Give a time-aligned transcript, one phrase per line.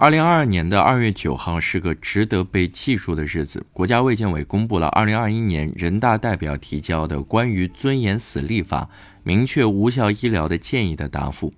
[0.00, 3.66] 二零二二年的二月九号是个值得被记住的日子。
[3.72, 8.88] 国家卫健委公布了二零二一年人大代表提交的关于尊严死立法、
[9.24, 11.52] 明确无效医疗的建议的答复。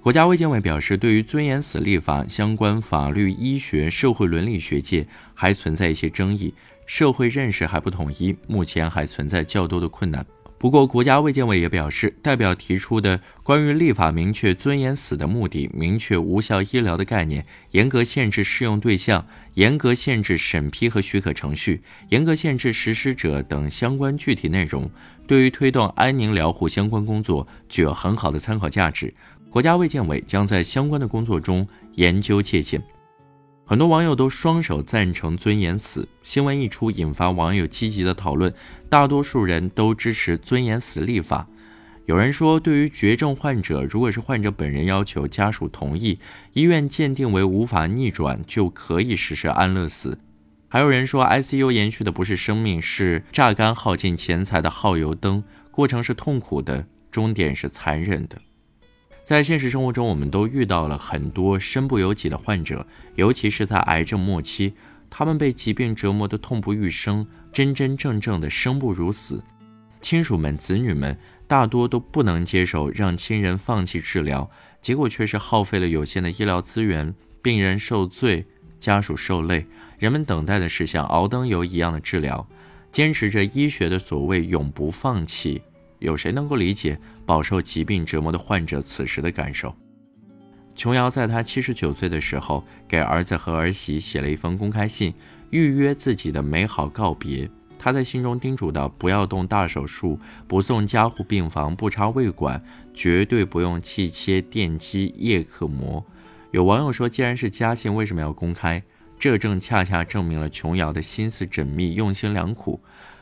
[0.00, 6.54] 国家卫健委表示，对于尊严死立法，相关法律、医学、社会伦理学界还存在一些争议，
[6.86, 10.24] 社会认识还不统一，目前还存在较多的困难。
[10.60, 24.90] 不过，国家卫健委也表示，代表提出的关于立法明确尊严死的目的、明确无效医疗的概念、严格限制适用对象、严格限制审批和许可程序、严格限制实施者等相关具体内容，
[25.26, 29.14] 对于推动安宁疗护相关工作具有很好的参考价值。
[29.48, 32.82] 国家卫健委将在相关的工作中研究借鉴。
[33.70, 38.52] 很多网友都双手赞成尊严死，新闻一出，引发网友积极的讨论。
[38.88, 41.46] 大多数人都支持尊严死立法。
[42.06, 46.18] 有人说，对于绝症患者，如果是患者本人要求，家属同意，
[46.54, 50.18] 医院鉴定为无法逆转，就可以实施安乐死。
[50.66, 58.36] 还有人说，ICU 延续的不是生命，是榨干耗尽钱财的耗油灯，过程是痛苦的，终点是残忍的。
[59.30, 64.74] 在现实生活中，我们都遇到了很多身不由己的患者，尤其是在癌症末期，
[65.08, 69.40] 他们被疾病折磨得痛不欲生，真真正正的生不如死。
[70.00, 74.50] 亲属们、子女们大多都不能接受让亲人放弃治疗，
[74.82, 78.44] 结果却是耗费了有限的医疗资源，病人受罪，
[78.80, 79.64] 家属受累，
[80.00, 82.48] 人们等待的是像熬灯油一样的治疗，
[82.90, 85.62] 坚持着医学的所谓永不放弃。
[86.00, 89.74] 有谁能够理解饱受疾病折磨的患者此时的感受？
[90.74, 95.14] 琼瑶在她七十九岁的时候，给儿子和儿媳写了一封公开信，
[95.50, 97.48] 预约自己的美好告别。
[97.78, 102.62] 她在信中叮嘱道：“不要动大手术，不送加护病房，不插胃管，
[102.94, 106.04] 绝对不用气切、电击、叶克膜。”
[106.52, 108.82] 有网友说：“既然是家信，为什么要公开？
[109.18, 112.80] 这正恰恰证明了琼瑶的心思缜密、用心良苦。”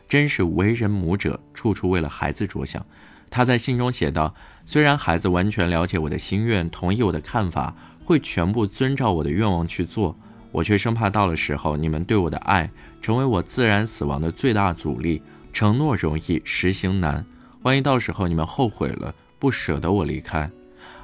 [0.09, 2.85] 真是为人母者，处处为了孩子着想。
[3.31, 4.35] 他在信中写道
[4.65, 10.17] ：“虽然孩子完全了解我的心愿，同意我的看法，会全部遵照我的愿望去做，
[10.51, 12.71] 我却生怕到了时候，你们对我的爱
[13.03, 15.21] 成为我自然死亡的最大阻力。
[15.53, 17.25] 承诺容易，实行难。
[17.63, 20.51] 万一到时候你们后悔了，不舍得我离开，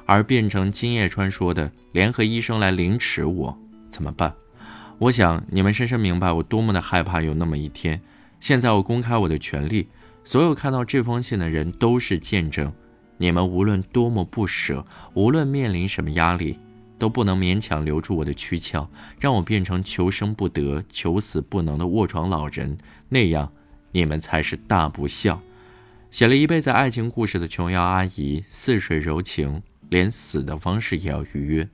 [0.07, 3.55] 而变成金叶川说的联合医生来凌迟我，
[3.91, 4.33] 怎么办？
[4.97, 8.01] 我想你们深深明白我多么的害怕有那么一天。”
[8.45, 9.87] 现在我公开我的权利，
[10.23, 12.71] 所有看到这封信的人都是见证。
[13.17, 14.85] 你们无论多么不舍，
[15.15, 16.59] 无论面临什么压力，
[16.99, 18.87] 都不能勉强留住我的躯壳，
[19.19, 22.77] 让我变成求生不得、求死不能的卧床老人。
[23.09, 23.51] 那样，
[23.91, 25.41] 你们才是大不孝。
[26.11, 31.67] 写了一辈子爱情故事的琼瑶阿姨，似水柔情，连死的方式也要预约。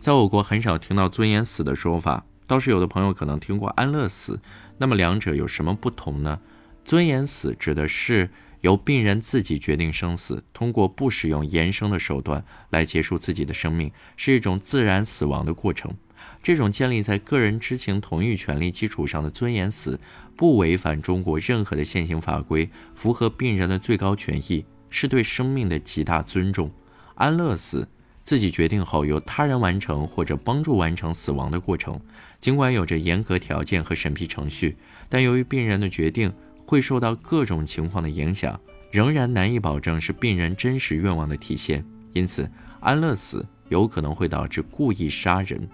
[0.00, 2.26] 在我国，很少听到尊严死的说法。
[2.46, 4.40] 倒是有的朋友可能听过安乐死，
[4.78, 6.40] 那么两者有什么不同呢？
[6.84, 8.28] 尊严死指的是
[8.60, 15.94] 由病人自己决定生死，通过不使用延生的手段来结束自己的生命，是一种自然死亡的过程。
[16.42, 19.98] 这种建立在个人知情同意权利基础上的尊严死，
[20.36, 26.70] 不违反中国任何的现行法规，符合病人的最高权益，是对生命的极大尊重。
[27.14, 27.88] 安乐死。
[28.24, 32.00] 自己决定后，由他人完成或者帮助完成死亡的过程，
[32.40, 34.76] 尽管有着严格条件和审批程序，
[35.10, 36.32] 但由于病人的决定
[36.66, 38.58] 会受到各种情况的影响，
[38.90, 41.84] 仍然难以保证是病人真实愿望的体现。
[42.14, 45.68] 因此，安乐死有可能会导致故意杀人。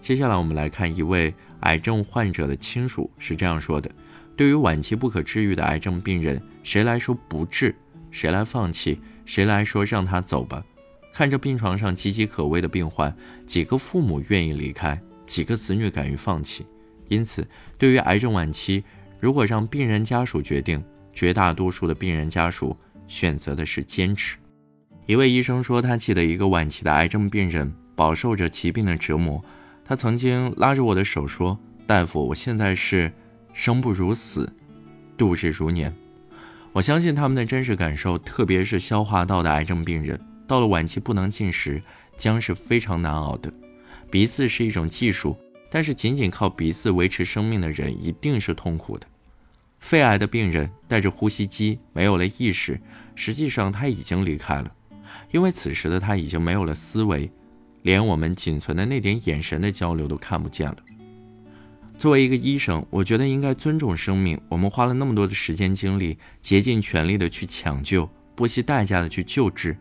[0.00, 3.90] 接下来，我们来看一位癌症患者的亲属是这样说的
[4.36, 7.74] ：“对于晚期不可治愈的癌症病人，谁来说不治？
[8.10, 9.00] 谁来放弃？
[9.24, 10.62] 谁来说让他走吧？”
[11.18, 13.12] 看着病床上岌岌可危的病患，
[13.44, 14.96] 几个父母愿意离开，
[15.26, 16.64] 几个子女敢于放弃。
[17.08, 17.44] 因此，
[17.76, 18.84] 对于癌症晚期，
[19.18, 20.80] 如果让病人家属决定，
[21.12, 22.76] 绝大多数的病人家属
[23.08, 24.36] 选择的是坚持。
[25.06, 29.44] 一位医生说，他记得一个晚期的癌症病人饱受着疾病的折磨，
[29.84, 33.12] 他曾经拉着我的手说：“大夫，我现在是
[33.52, 34.48] 生不如死，
[35.16, 35.92] 度日如年。”
[36.70, 40.20] 我相信他们的真实感受，特别是消化道的癌症病人。
[40.48, 41.80] 到了晚期不能进食，
[42.16, 43.52] 将是非常难熬的。
[44.10, 45.36] 鼻饲是一种技术，
[45.70, 49.06] 但是仅仅靠鼻饲维持生命的人一定是痛苦的。
[49.78, 52.80] 肺癌的病人带着呼吸机，没有了意识，
[53.14, 54.72] 实际上他已经离开了，
[55.30, 57.30] 因为此时的他已经没有了思维，
[57.82, 60.76] 连我们仅存的那点眼神的交流都看不见了。
[61.98, 64.40] 作为一个医生，我觉得应该尊重生命。
[64.48, 69.76] 我们花了那么多的时间精力，竭尽全力的去抢救，不惜代价的去救治。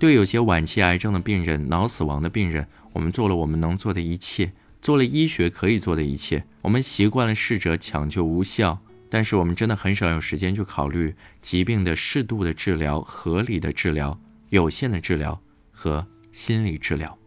[0.00, 4.50] 对有些晚期癌症的病人、脑死亡的病人，我们做了我们能做的一切，
[4.80, 6.42] 做了医学可以做的一切。
[6.62, 8.78] 我们习惯了逝者抢救无效，
[9.10, 14.18] 但是我们真的很少有时间去考虑疾病的适度的治疗、合理的治疗、
[14.48, 15.38] 有限的治疗
[15.70, 17.18] 和心理治疗。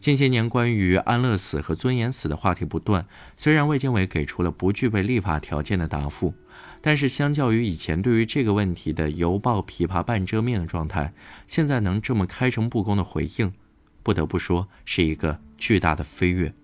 [0.00, 3.06] 近些年，关于安乐死和尊严死的话题不断。
[3.36, 6.32] 虽然卫健委给出了不具备立法条件的答复，
[6.80, 11.12] 但是相较于以前对于这个问题的犹抱琵琶半遮面的状态，
[11.46, 13.52] 现在能这么开诚布公的回应，
[14.02, 16.54] 不得不说是一个巨大的飞跃。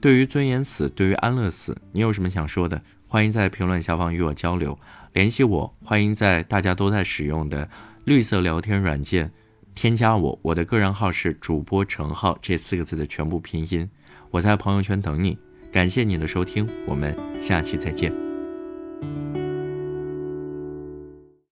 [0.00, 2.80] 对于尊严死，对于安乐死，你有什么想说的？
[3.06, 4.78] 欢迎在评论下方与我交流，
[5.12, 5.76] 联系我。
[5.84, 7.68] 欢迎在大家都在使用的
[8.04, 9.32] 绿色聊天软件。
[9.74, 13.90] 添加我，我的个人号是主播程浩这四个字的全部拼音。
[14.30, 15.36] 我在朋友圈等你，
[15.72, 18.23] 感谢你的收听，我们下期再见。